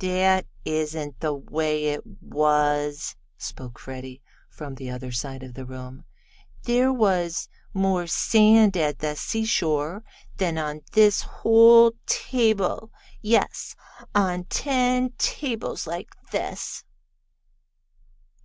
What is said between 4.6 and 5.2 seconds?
the other